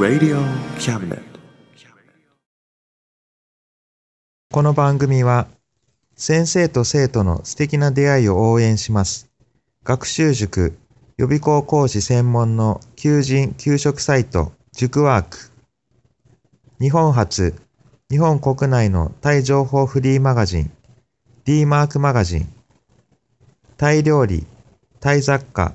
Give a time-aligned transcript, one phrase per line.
[0.00, 0.40] Radio
[0.78, 1.20] Cabinet.
[4.50, 5.46] この番組は
[6.16, 9.28] 先生と生徒の素敵な出会いを応援します。
[9.84, 10.78] 学習塾
[11.18, 15.50] 予備校講師専門の求人・給食サイト塾ワーク。
[16.80, 17.54] 日本初、
[18.10, 20.70] 日本国内のタイ情報フリーマガジン
[21.44, 22.48] D マークマガジン。
[23.76, 24.46] タイ料理、
[25.00, 25.74] タイ雑貨、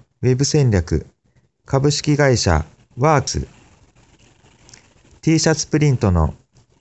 [0.23, 1.07] ウェブ戦略。
[1.65, 2.63] 株式会社
[2.95, 3.47] ワークス。
[5.23, 6.35] T シャツプリントの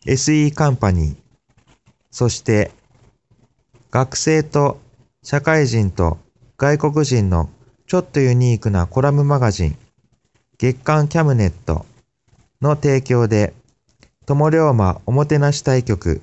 [0.04, 1.16] SE カンパニー。
[2.10, 2.70] そして、
[3.90, 4.78] 学生と
[5.22, 6.18] 社会人と
[6.58, 7.48] 外国人の
[7.86, 9.78] ちょっとユニークなコラムマガジン、
[10.58, 11.86] 月刊キャムネット
[12.60, 13.54] の提供で、
[14.26, 16.20] 友龍馬おもてなし対局、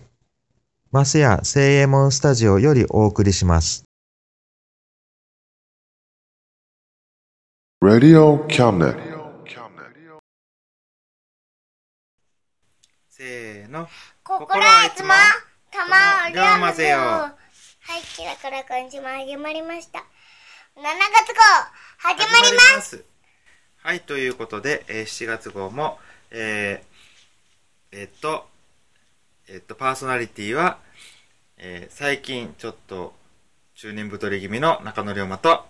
[0.92, 3.87] マスヤ聖右衛門スタジオよりお送りします。
[7.80, 8.98] Radio cabinet.
[13.08, 13.88] せーの。
[14.24, 15.10] 心はいつも
[15.70, 16.98] 玉を龍馬ぜよ。
[16.98, 17.36] は
[18.00, 20.00] い、キラから今週も始まりました。
[20.00, 21.42] 7月号、
[22.00, 22.98] 始まります。
[22.98, 23.06] す。
[23.84, 26.00] はい、ということで、えー7月号も、
[26.32, 28.48] えー、えっと、
[29.48, 30.80] えっと、パーソナリティは、
[31.60, 33.14] えー最近ちょっと
[33.76, 35.64] 中年太り気味の中野龍馬と、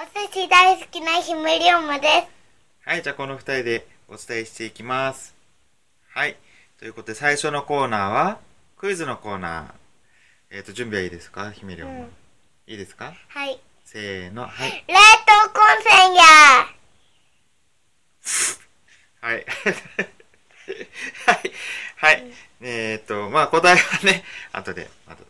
[0.00, 2.88] お寿司大好きな姫龍馬です。
[2.88, 5.34] はい、じゃあこの二人でお伝えしていきます。
[6.14, 6.38] はい。
[6.78, 8.38] ということで、最初のコーナーは、
[8.78, 10.56] クイズのコーナー。
[10.56, 11.50] えっ、と、準備はいいですか？
[11.50, 12.08] 姫龍馬、うん
[12.66, 13.12] いいですか？
[13.28, 13.60] はい。
[13.84, 14.84] せーの、はい。
[14.88, 16.22] 冷凍コンセンや
[19.20, 19.44] はい。
[21.26, 21.52] はい。
[21.96, 22.24] はい。
[22.62, 25.24] えっ、と、まあ、答えはね、後で、あと、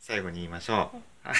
[0.00, 0.90] 最後に言いましょ
[1.22, 1.28] う。
[1.28, 1.36] はい。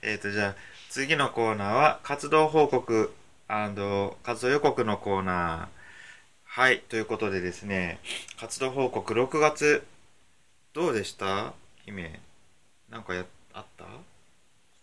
[0.00, 3.12] えっ、と、じゃあ、次のコーナーは、活動報告
[3.46, 5.80] 活動予告のコーナー。
[6.42, 6.80] はい。
[6.80, 8.00] ということでですね、
[8.40, 9.86] 活動報告6月、
[10.72, 11.52] どうでした？
[11.84, 12.18] 姫。
[12.90, 13.24] なんかや、
[13.54, 13.84] あった？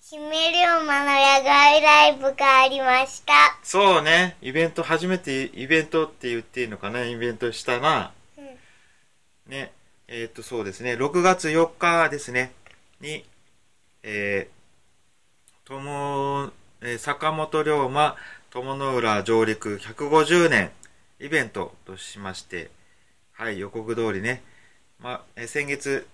[0.01, 3.33] 姫龍馬の野外ライブがありました。
[3.61, 7.03] そうね、イベント、初めてイベントって言っていいのかな？
[7.03, 8.13] イベントしたな。
[8.37, 8.45] うん
[9.51, 9.73] ね、
[10.07, 12.53] えーっと、そうですね、6月4日ですね、
[13.01, 13.25] に、
[14.03, 14.56] えー、
[15.67, 18.15] とも、えー坂本龍馬
[18.51, 20.71] 友の浦上陸150年
[21.19, 22.71] イベントとしまして、
[23.33, 24.41] はい、予告通りね、
[25.01, 26.07] まあ、えー先月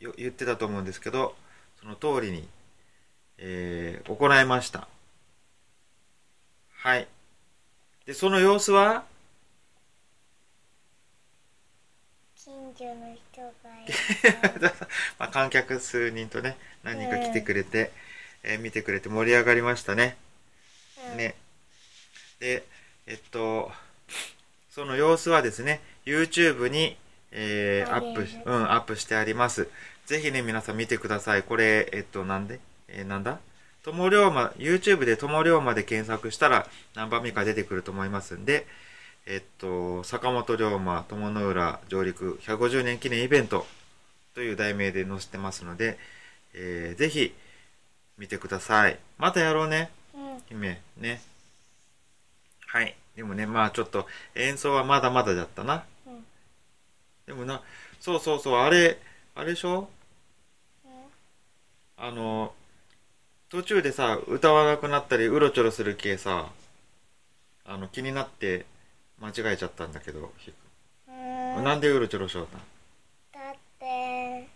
[0.00, 1.34] よ言ってたと思うんですけど、
[1.80, 2.48] その通りに、
[3.36, 4.88] えー行いました。
[6.78, 7.06] はい。
[8.06, 9.04] で、その様子は、
[12.36, 14.74] 近所の人が。
[15.18, 17.92] まあ、観客数人とね、何人か来てくれて、
[18.44, 20.16] えー見てくれて盛り上がりましたね。
[21.12, 21.34] うんね。
[22.40, 22.64] で、
[23.06, 23.72] えっと、
[24.70, 26.96] その様子はですね、YouTube に、
[27.32, 29.68] えーアップし、うん、アップしてあります。
[30.06, 31.42] ぜひね、皆さん見てください。
[31.42, 32.60] これ、えっと、なんで？
[32.88, 33.38] えーなんだ？
[33.82, 38.66] 友龍馬、YouTube で友龍馬で検索したら何番目か出てくると思いますんで、
[39.26, 43.66] えっと、坂本龍馬友の浦上陸150年記念イベント
[44.34, 45.98] という題名で載せてますので、
[46.54, 47.34] えーぜひ
[48.18, 48.98] 見てください。
[49.18, 49.90] またやろうね。
[50.14, 50.42] うん。
[50.48, 51.20] 姫、ね。
[52.66, 52.96] はい。
[53.16, 55.84] でもね、まあちょっと演奏はまだまだだったな。
[56.06, 56.24] うん
[57.26, 57.62] でもな、
[58.00, 58.98] そうそうそう、あれ、
[59.34, 59.88] あれでしょ？
[61.96, 62.52] あの、
[63.48, 66.52] 途中でさ、歌わなくなったり、うろちょろする系さ、
[67.64, 68.66] あの、気になって
[69.20, 70.34] 間違えちゃったんだけど、
[71.06, 72.58] なんでうろちょろしようた
[73.38, 74.48] だって、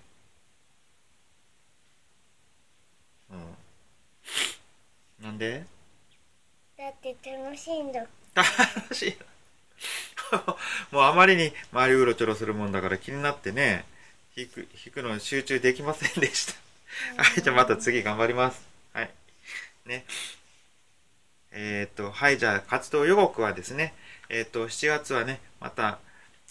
[5.22, 5.27] うん。
[5.38, 5.64] なんで？
[6.76, 8.00] だって楽しいんだ。
[8.34, 9.16] 楽しい
[10.32, 10.40] な
[10.92, 13.84] もうあまりに周りうろちょろするもんだから気になってね
[14.36, 16.54] 弾く弾くの集中できませんでした。
[17.22, 18.66] はいじゃあまた次頑張ります。
[18.92, 19.10] はい。
[19.86, 20.04] ね。
[21.50, 23.94] えーっとはいじゃあ活動予告はですね
[24.28, 25.98] えーっと7月はねまた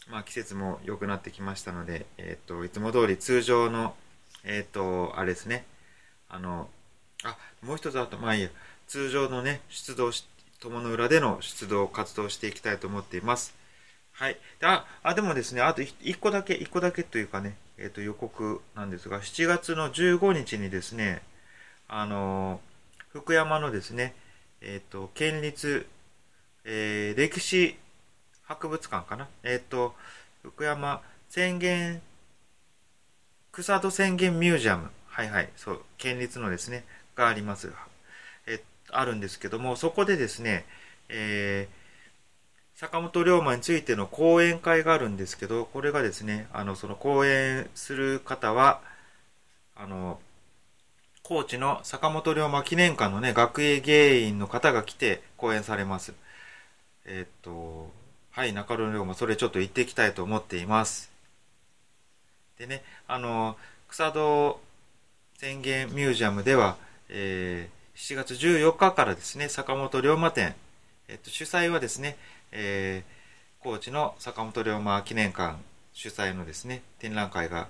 [0.10, 3.96] まあ季節も良くなってきましたのでえーっといつも通り通常の
[4.44, 5.66] えーっとあれですね。
[6.30, 6.68] あの
[7.24, 8.18] あもう一つあった。
[8.18, 8.50] まあいいや
[8.88, 10.26] 通常のね、出動し、
[10.60, 13.54] 友の浦での出動活動していきたいと思っています。
[14.14, 14.38] はい。
[14.64, 21.22] あ、あ、でもですね、あと1個だけ、1個だけというかね、えっ、と、予告なんですが、7月の15日にですね、
[21.88, 22.68] あのー
[23.10, 24.14] 福山のですね、
[24.62, 25.88] えっ、と、県立、
[26.66, 27.78] えー歴史
[28.44, 29.28] 博物館かな？
[29.44, 29.96] えっ、と、
[30.44, 32.02] 福山宣言、
[33.52, 34.90] 草戸宣言ミュージアム。
[35.08, 36.86] はいはい、そう、県立のですね、
[37.16, 37.72] があります。
[38.92, 40.66] あるんですけども、そこでですね、
[41.10, 41.88] えー
[42.76, 48.82] 坂本龍馬についての講演会があるんですけど、これがですね、あの、その講演する方は、
[49.76, 50.20] あの、
[51.24, 56.14] 高知の坂本龍馬記念館のね、学芸芸員の方が来て講演されます。
[57.06, 57.92] えーっと、
[58.32, 61.12] はい、中野龍馬、それちょっと行ってきたいと思っています。
[62.60, 63.58] でね、あの、
[63.90, 64.60] 草戸
[65.38, 66.78] 宣言ミュージアムでは、
[67.10, 70.56] えー7月14日からですね、坂本龍馬展、
[71.10, 72.16] えっと、主催はですね、
[72.52, 73.18] えー
[73.60, 75.58] 高知の坂本龍馬記念館
[75.92, 77.68] 主催のですね、展覧会が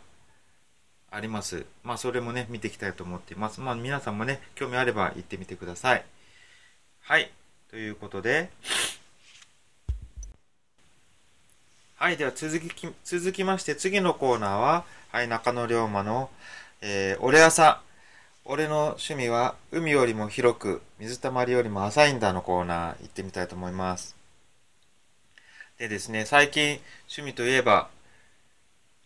[1.10, 1.66] あります。
[1.84, 3.62] まあ、それもね、見ていきたいと思っています。
[3.62, 6.06] まあ、皆さんもね、興味あれば行ってみてください。
[7.02, 7.32] はい。
[7.72, 8.52] ということで、
[11.96, 12.18] はい。
[12.18, 16.30] では続き、続きまして、次のコーナーは、はい、中野龍馬の、
[16.82, 17.82] えー、俺朝。
[18.50, 24.16] 俺の趣味は、海よりも広く、水たまりよりも浅いんだのコーナー、行ってみたいと思います。
[25.78, 26.80] でですね、最近、
[27.10, 27.90] 趣味といえば、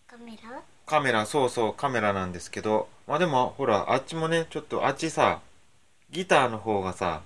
[0.05, 0.61] カメラ？
[0.85, 5.41] カメラ、そうそう、カメラなんですけど、まあでも、ほら、あっちもね、ちょっとあっちさ、
[6.11, 7.23] ギターの方がさ、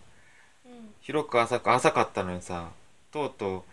[0.66, 0.72] うん
[1.02, 2.70] 広く浅く、浅かったのにさ、
[3.12, 3.64] とうとう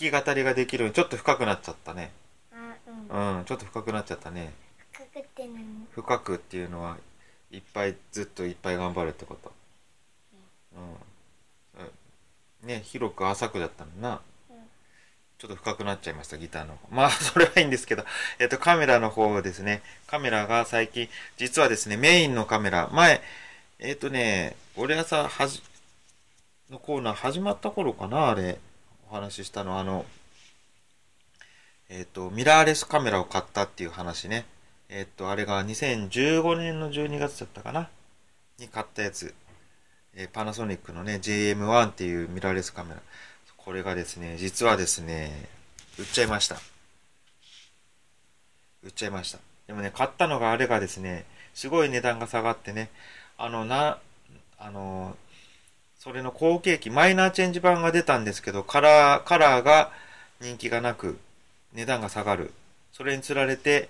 [0.00, 2.10] 弾き語りができるようにちょっと深くなっちゃったね。
[2.52, 2.74] あ
[3.12, 4.52] うんうん、ちょっと深くなっちゃったね。
[4.92, 5.86] 深くって何？
[5.92, 6.96] 深くっていうのは、
[7.52, 9.52] いっぱい、ずっといっぱい頑張るってこと？
[10.74, 11.84] うん。
[11.84, 14.20] うんね、広く浅くだったのな。
[14.50, 14.56] うん
[15.38, 16.86] ちょっと深くなっちゃいました、ギターの方。
[16.94, 18.04] まあ、 それはいいんですけど、
[18.38, 19.82] えっと、カメラの方ですね。
[20.06, 23.20] カメラが最近、実はですね、メインのカメラ、前、
[23.80, 25.60] えっとね、俺朝はじ、
[26.70, 28.60] のコーナー始まった頃かな、あれ、
[29.10, 30.06] お話ししたの、あの、
[31.88, 34.44] えっと、ミラーレスカメラを買ったっていう話ね。
[34.94, 37.88] えっと、あれが2015年の12月だったかな、
[38.58, 39.34] に買ったやつ。
[40.14, 43.00] えーパナソニックのね、JM1 っていうミラーレスカメラ。
[43.56, 45.48] これがですね、実はですね、
[45.98, 46.56] 売っちゃいました。
[48.82, 49.38] 売っちゃいました。
[49.66, 51.24] でもね、買ったのがあれがですね、
[51.54, 52.90] すごい値段が下がってね、
[53.38, 53.98] あの、な、
[54.58, 55.16] あの、
[55.98, 59.90] それの後継機、マイナーチェンジ版が出たんですけど、カラー、カラーが
[60.42, 61.18] 人気がなく、
[61.72, 62.52] 値段が下がる。
[62.92, 63.88] それにつられて、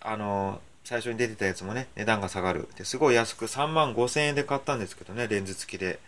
[0.00, 2.68] あの、最初に出てたやつもね、値段が下がる。
[2.76, 5.98] ですごい安く3万5千円で買ったんですけどね、レンズ付きで。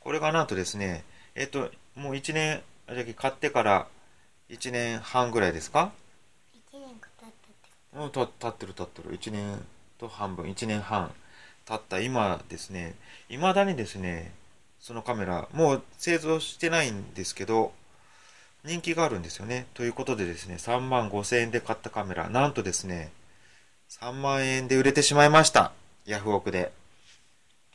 [0.00, 1.04] これがなんとですね、
[1.34, 3.86] えっと、もう1年、あじゃあ買ってから
[4.50, 5.92] 1年半ぐらいですか？
[6.52, 9.18] 一年か経ったってうん、た経ってる経ってる。
[9.18, 9.64] 1年
[9.98, 11.12] と半分、1年半
[11.66, 12.94] 経った今ですね、
[13.28, 14.32] 未だにですね、
[14.80, 17.72] そのカメラ、もう製造してないんですけど、
[18.64, 19.66] 人気があるんですよね。
[19.74, 23.12] ということでですね、3万5千円で買ったカメラ、なんとですね、
[24.00, 25.72] 3万円で売れてしまいました。
[26.06, 26.72] ヤフオクで。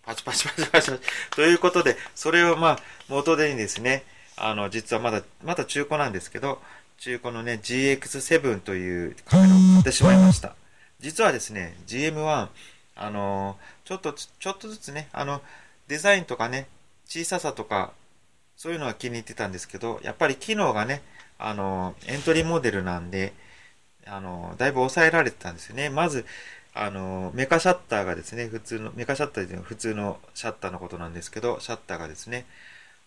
[0.03, 1.03] パチパチパチパチパチ。
[1.31, 4.03] ということで、それをまあ、元手にですね、
[4.35, 6.59] あの、実はまだ、まだ中古なんですけど、
[6.97, 10.55] 中古のね、GX7 というカメラを買ってしまいました。
[10.99, 12.47] 実はですね、GM1、
[13.01, 15.41] あのちょっと、ちょっとずつね、あの、
[15.87, 16.67] デザインとかね、
[17.05, 17.93] 小ささとか、
[18.59, 21.01] そういうのは気に入ってたんですけど、やっぱり機能がね、
[21.37, 23.31] あのエントリーモデルなんで、
[24.05, 25.89] あのだいぶ抑えられてたんですよね。
[25.89, 26.25] まず、
[26.73, 32.45] あのメカシャッターがですね、普通の、メカシャッターっていうのは普通のシャッターのことなんですけど、シャッターがですね、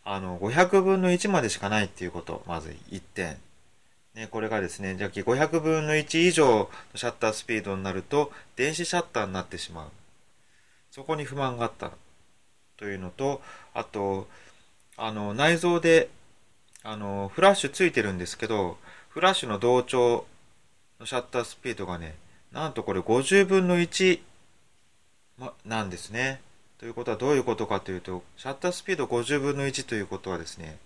[0.06, 3.36] あの、500分の1までしかないっていうこと、まず1点。
[4.14, 9.90] ね、これがですね、じゃあ500分の1以上のシャッタースピードになると、電子シャッターになってしまう。
[10.90, 11.90] そこに不満があった
[12.78, 13.42] というのと、
[13.74, 14.26] あと、
[14.96, 16.10] あの、内蔵で、
[16.82, 20.26] あの、フラッシュついてるんですけど、フラッシュの同調
[21.00, 22.14] のシャッタースピードがね、
[22.50, 24.20] なんとこれ50分の1、
[25.38, 26.40] ま、なんですね。
[26.78, 30.78] ということはどういうことかというと、シャッタースピード50分の1ということはですね、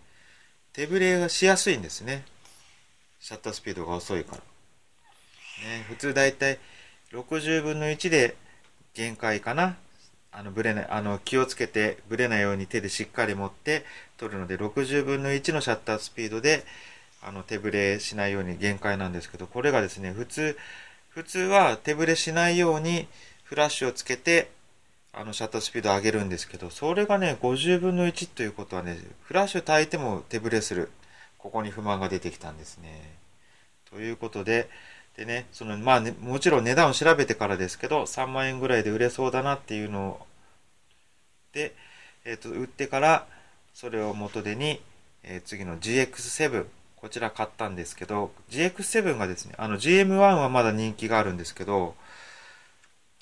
[0.72, 2.24] 手ブレがしやすいんですね。
[3.18, 4.38] シャッタースピードが遅いから。
[4.38, 6.58] ね、普通だいたい
[7.12, 8.36] 60分の1で
[8.94, 9.76] 限界かな。
[10.32, 13.84] あの、ブレない、あの、気をつけて、ブレないように手でしっかり持って
[14.16, 16.64] 撮るので、60分の1のシャッタースピードで、
[17.22, 20.56] あの、手ブレしないように限界なんですけど、これがですね、普通、
[21.10, 23.08] 普通は手ブレしないように
[23.44, 24.50] フラッシュをつけて、
[25.18, 30.90] あのシャッタースピードを上げるんですけどそれがね50分の1ということはねフラッシュ焚いても手ぶれする。
[31.38, 33.14] ここに不満が出てきたんですね。
[33.88, 34.68] ということで
[35.16, 40.26] でねそのまあねもちろん値段を調べてからですけど3万円ぐらいで売れそうだなっていうのを
[41.52, 41.74] で、
[42.24, 43.26] えー、と売ってから
[43.72, 44.80] それを元手に、
[45.22, 51.94] えー次の GX7 こちら買ったんですけど GX7 がですねあの GM1 はまだ人気があるんですけど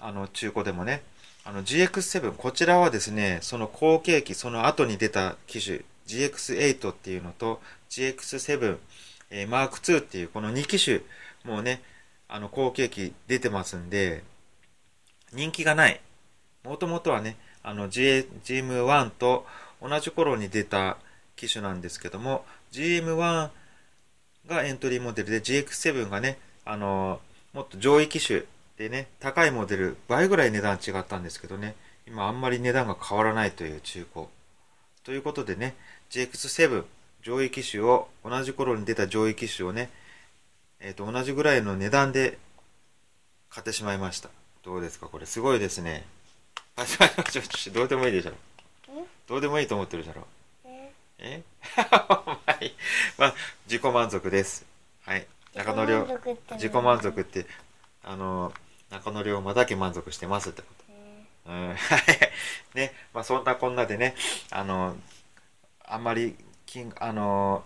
[0.00, 1.02] あの中古でもね
[1.44, 7.60] あの GX7 こちらはですねその後継機その後に出た機種 GX8 っていうのと
[7.90, 8.78] GX7、
[9.30, 11.00] えー、Mark II っていうこの2機種
[11.44, 11.82] もうね
[12.28, 14.22] あの後継機出てますんで
[15.32, 16.00] 人気がない。
[16.64, 19.46] もともとはねあの G- GM1 と
[19.82, 20.96] 同じ頃に出た
[21.36, 23.50] 機種なんですけども GM1
[24.46, 27.20] がエントリーモデルで GX7 がねあの
[27.52, 28.44] もっと上位機種
[28.78, 31.74] でね高いモデル倍ぐらい値段違ったんですけどね
[32.06, 34.26] 今あんまり値段が変わらないという中古。
[35.04, 35.74] ということでね
[36.10, 36.84] GX7
[37.22, 39.90] 上位機種を同じ頃に出た上位機種をね
[40.86, 42.36] えー、と同じぐらいの値段で
[43.48, 44.28] 買ってしまいました。
[44.62, 45.06] どうですか？
[45.06, 46.04] これすごいですね。
[46.76, 48.32] あちょちょちょどうでもいいでしょ
[49.26, 50.26] どうでもいいと思ってるだろ
[50.66, 50.92] え？
[51.18, 51.42] え？
[52.26, 52.72] お前。
[53.16, 53.34] まあ
[53.66, 54.66] 自己満足です。
[55.06, 55.26] はい。
[55.54, 56.58] 中野龍自己満足って何？
[56.58, 57.46] 自己満足って
[58.02, 58.52] あの
[58.90, 60.68] 中野龍馬だけ満足してますってこ
[61.46, 61.50] と。
[61.50, 61.68] うん。
[61.68, 61.76] はい。
[62.74, 62.92] ね。
[63.14, 64.14] まあそんなこんなでね
[64.50, 64.94] あの
[65.86, 66.36] あんまり
[66.66, 67.64] 金あの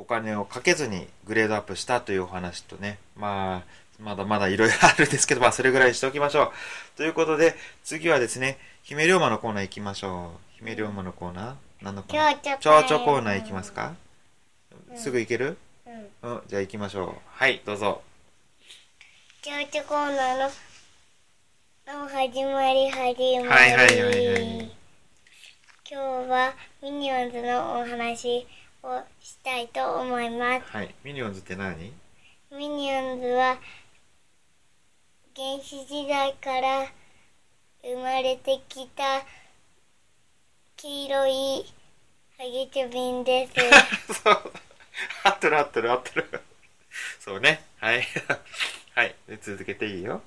[0.00, 2.98] お金をかけずにグレードアップしたというお話とね。
[3.16, 6.50] まあまだまだいろいろあるんですけどまあそれぐらいにしておきましょう。
[6.96, 7.54] ということで
[7.84, 10.56] 次はですね姫龍馬のコーナー行きましょう。
[10.56, 11.54] 姫龍馬のコーナー？
[11.82, 12.58] 何のコーナー？
[12.58, 13.40] 蝶々コーナー。
[13.40, 13.92] 行きますか、
[14.96, 15.58] すぐ行ける？
[16.22, 16.30] うん。
[16.32, 17.14] うんじゃあ行きましょう。
[17.26, 18.00] はいどうぞ。
[19.42, 20.50] 蝶々コーナー
[21.92, 24.70] のの始まり始まり、はいはいはいはい。
[25.90, 28.46] 今日はミニオンズのお話
[28.82, 31.92] をしたいと思いますはいミニオンズって何？
[32.50, 33.58] ミニオンズは
[35.36, 36.86] 原始時代から
[37.82, 39.24] 生まれてきた
[40.76, 41.64] 黄色い
[42.36, 43.52] ハゲチョビンです。
[44.24, 44.52] そう。
[45.24, 46.42] 合ってる合ってる合ってる。
[47.20, 47.62] そうね。
[47.78, 48.02] はい。
[48.96, 49.14] はい。
[49.28, 50.22] で続けていいよ。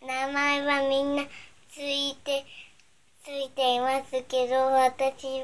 [0.00, 1.24] 名前はみんな
[1.70, 2.44] ついて
[3.24, 5.42] ついていますけど私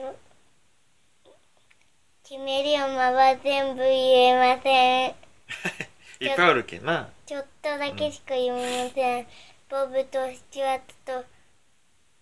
[2.32, 5.10] 決めるよまは全部言えません。
[6.18, 7.10] いっぱいあるけんな。
[7.26, 9.26] ちょっとだけしか読めません。
[9.68, 11.26] ボブとスチュワートと、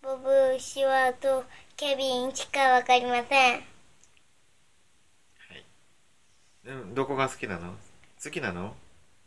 [0.02, 1.45] ボブ、スチュワート、
[1.76, 3.64] ケビンしかわかりません。
[6.64, 7.76] うんどこが好きなの？
[8.21, 8.75] 好きなの？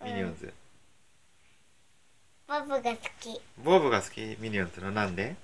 [0.04, 0.54] ミニオンズ。
[2.46, 3.42] ボブが好き。
[3.60, 4.36] ボブが好き？
[4.38, 5.38] ミニオンズのなんで？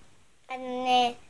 [0.50, 1.29] あのね、うん。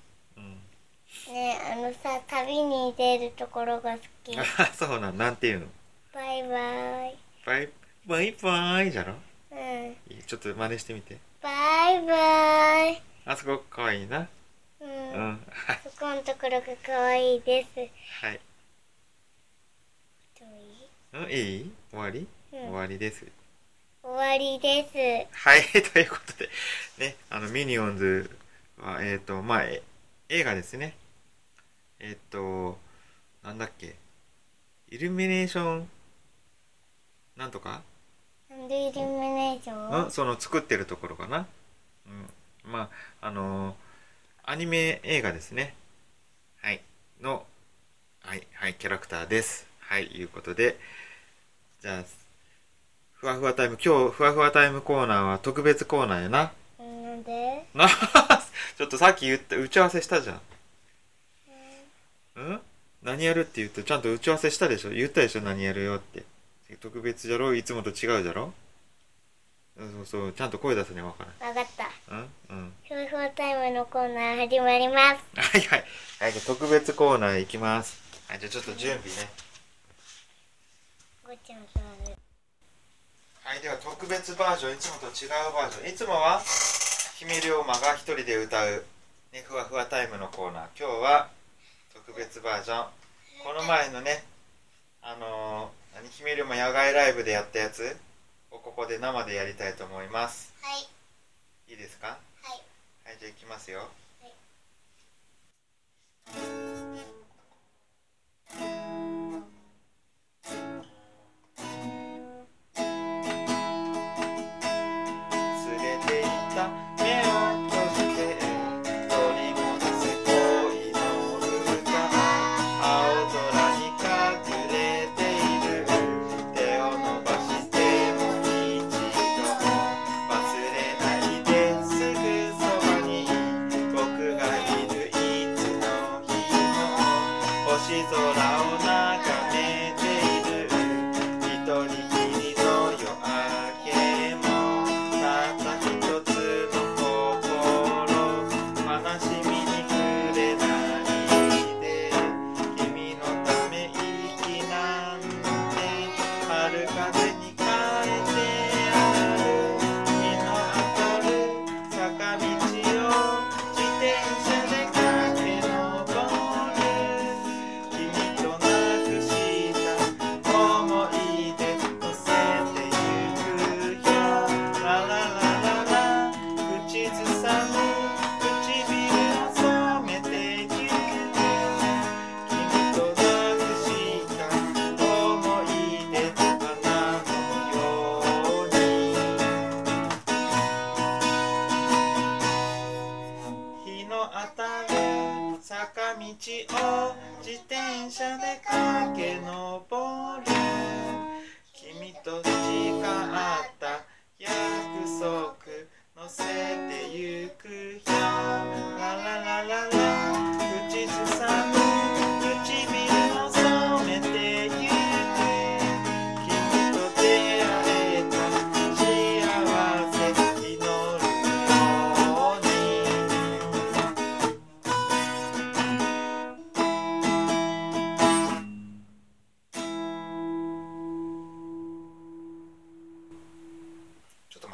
[1.31, 4.37] ね、あのさ、旅に出るところが好き。
[4.37, 5.17] あ、そうなん。
[5.17, 5.65] なんていうの？
[6.13, 7.17] バイバイ。
[7.45, 7.69] バイ、
[8.05, 9.13] バイバイじゃろ？
[9.51, 9.95] うん。
[10.15, 11.17] いいちょっと真似してみて。
[11.41, 13.01] バイバイ。
[13.25, 14.19] あそこかわいいな。
[14.21, 14.27] う。
[14.81, 15.45] うんん。
[15.49, 15.79] はい。
[15.83, 17.79] そこのところが可愛いです。
[18.21, 18.39] はい。
[20.39, 20.61] どうい
[21.21, 21.25] い？
[21.25, 21.71] うん、いい？
[21.91, 23.25] 終わり、うん終わりです。
[24.01, 25.37] 終わりです。
[25.37, 25.61] はい、
[25.93, 26.49] ということで、
[26.97, 28.29] ね、あの、ミニオンズ
[28.77, 29.81] は、えっ、と、まあ、え
[30.29, 30.95] 映画ですね。
[31.99, 32.77] えっ、と、
[33.43, 33.95] なんだっけ、
[34.89, 35.89] イルミネーション、
[37.35, 37.81] なんとか？
[38.49, 41.47] なんでイルミネーションうん、その作ってるところかな。
[42.07, 42.29] うん。
[42.71, 42.89] ま
[43.21, 43.75] あ、あのー
[44.43, 45.75] アニメ映画ですね。
[46.61, 46.81] はい。
[47.21, 47.45] の、
[48.23, 49.67] はい、はい、キャラクターです。
[49.79, 50.79] はい、いうことで、
[51.81, 52.03] じゃあ、
[53.13, 56.51] ふわふわタイム、今日、ふわふわタイムコーナーは特別コーナーやな。
[56.79, 57.65] なんで？
[57.75, 57.87] な
[58.77, 60.41] ちょっとさっき言った、打ち合わせしたじゃん。
[62.37, 62.61] うん？
[63.03, 64.89] 何やるって言って、ちゃんと打ち合わせしたでしょ？
[64.91, 65.41] 言ったでしょ？
[65.41, 66.23] 何やるよって。
[66.81, 67.55] 特別じゃろ？
[67.55, 68.53] いつもと違うじゃろ？
[69.77, 72.15] うんそうそう、ちゃんと声出すね、わからわかった。
[72.15, 72.19] ん。
[72.19, 72.29] うん？
[72.49, 72.73] うん。
[72.87, 75.23] ふわふわタイムのコーナー始まります。
[75.35, 75.85] はいはい。
[76.19, 77.97] はい、じゃあ特別コーナーいきます。
[78.27, 79.29] はい、じゃあちょっと準備ね。
[81.23, 82.15] ごちゃん座る。
[83.41, 85.89] はい、では特別バージョン、いつもと違うバージョン。
[85.89, 86.41] いつもは、
[87.19, 88.85] 姫龍馬が一人で歌う、
[89.33, 90.79] ね、ふわふわタイムのコーナー。
[90.79, 91.27] 今日は、
[91.93, 92.87] 特別バージョン。
[93.43, 94.23] この前のね、
[95.01, 97.97] あのー、何、姫龍馬野外ライブでやったやつ？
[98.51, 100.53] をここで生でやりたいと思います。
[100.61, 100.87] はい。
[101.69, 102.07] いいですか？
[102.07, 102.15] は
[102.55, 102.63] い。
[103.03, 103.89] はい、じゃあいきますよ。
[106.33, 107.01] 連れ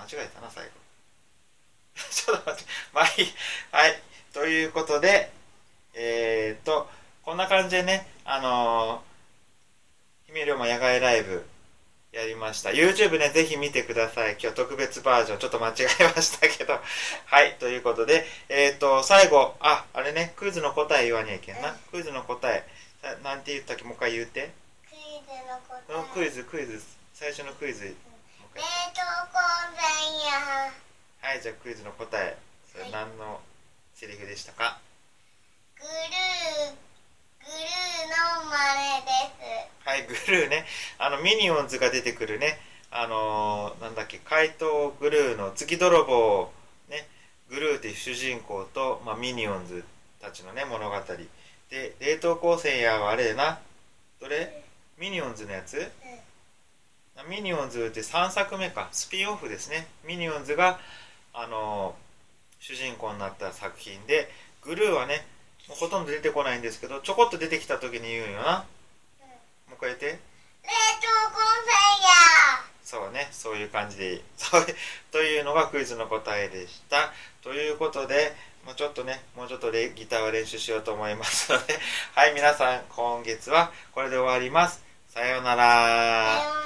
[0.06, 0.72] 間違えたな最後。
[2.12, 2.72] ちょっと待って。
[2.94, 3.34] まあいい
[3.72, 4.02] はい。
[4.34, 5.32] ということで
[5.96, 6.90] えー、っと
[7.24, 11.46] こんな感じでねあのー、姫龍馬野外ライブ
[12.12, 12.70] やりました。
[12.70, 14.38] YouTube ねぜひ見てください。
[14.40, 16.80] 今日特別バージョンちょっと間違えましたけど。
[17.26, 21.76] はいということでえー、っと最後ああれねクイズの答え言わにゃいけんな。
[21.92, 22.68] クイズの答え。
[23.02, 23.84] さなんて言ったっけ？
[23.84, 24.52] もう一回言うて。
[24.90, 25.94] クイズの答え。
[25.94, 26.82] うんクイズクイズ。
[27.14, 27.86] 最初のクイズ。
[27.86, 27.96] もう一
[28.56, 28.64] 冷回
[28.96, 29.40] 凍庫
[29.76, 29.84] 弁
[30.32, 30.72] や。
[31.22, 32.38] はいじゃあクイズの答え。
[32.72, 33.42] それ何の
[33.94, 34.80] セリフでしたか？
[35.78, 35.92] グルー
[37.44, 38.56] グルーの真
[39.02, 39.12] 似で
[39.84, 39.88] す。
[39.88, 40.66] はいグルーね。
[41.00, 42.58] あのミニオンズが出てくるね。
[42.92, 46.50] あのーなんだっけ怪盗グルーの月泥棒
[46.90, 47.08] ね。
[47.50, 49.84] グルーっていう主人公と、まあ、ミニオンズ
[50.22, 50.96] たちのね物語。
[51.70, 53.60] で冷凍光線やはあれやな。
[54.22, 54.64] どれ？
[54.98, 55.92] ミニオンズのやつ？
[57.24, 58.90] ミニオンズって3作目か。
[58.92, 59.88] スピンオフですね。
[60.06, 60.80] ミニオンズが
[61.34, 61.96] あの
[62.60, 64.30] 主人公になった作品で
[64.62, 65.26] グルーはね
[65.70, 68.66] もうほとんど出てこないんですけどちょこっと出てきた時に言うんよな。
[69.68, 70.06] もう一回言って。
[70.06, 70.20] 冷凍
[71.32, 71.74] 光線
[72.04, 72.10] や。
[72.84, 73.30] そうね。
[73.32, 74.22] そういう感じでいい。
[74.36, 74.66] そう。
[75.12, 77.14] というのがクイズの答えでした。
[77.42, 81.80] ということでもうちょっとねもうちょっとレギターを練習しようと思いますので。
[82.14, 84.84] はい皆さん今月はこれで終わります。
[85.08, 86.65] さようなら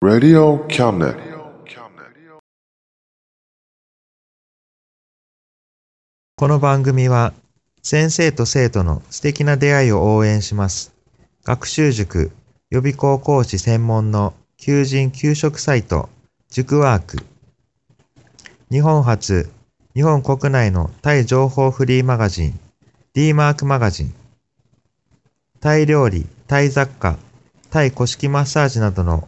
[0.00, 1.16] Radio Cabinet.
[6.36, 7.34] この番組は
[7.82, 10.94] 先生と生徒の素敵な出会いを応援します。
[11.42, 12.30] 学習塾
[12.70, 16.08] 予備高校講師専門の求人・給食サイト
[16.48, 17.16] 塾ワーク
[18.70, 19.50] 日本初
[19.94, 22.60] 日本国内のタイ情報フリーマガジン
[23.14, 24.14] D マークマガジン
[25.58, 27.18] タイ料理、タイ雑貨、
[27.70, 29.27] タイ古式マッサージなどの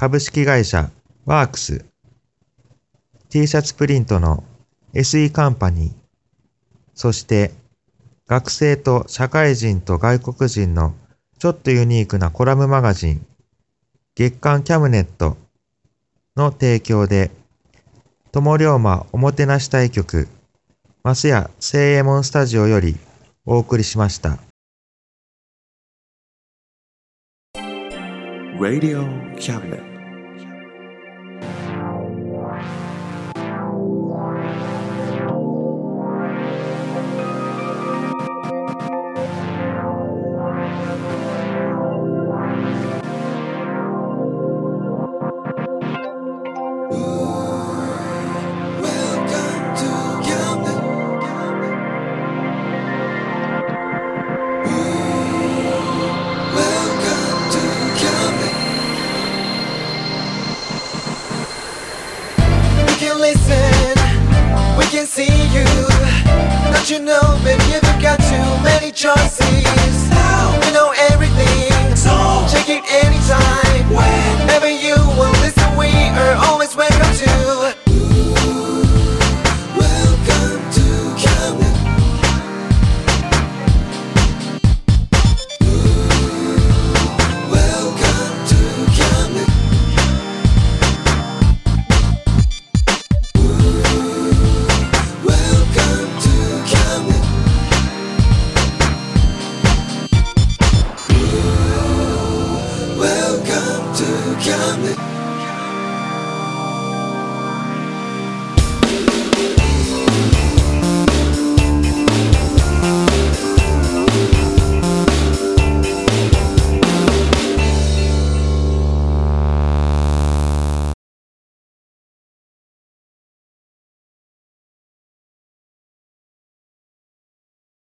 [0.00, 0.92] 株式会社
[1.26, 1.84] ワークス。
[3.30, 4.44] T シャツプリントの
[4.94, 5.92] SE カンパニー。
[6.94, 7.50] そして、
[8.28, 10.94] 学生と社会人と外国人の
[11.40, 13.26] ちょっとユニークなコラムマガジン、
[14.14, 15.36] 月刊キャムネット
[16.36, 17.32] の提供で、
[18.30, 20.28] 友龍馬おもてなし対局、
[21.02, 22.96] マスヤ聖右衛門スタジオより
[23.44, 24.38] お送りしました。
[28.60, 29.06] Radio
[29.38, 29.86] Cabinet.「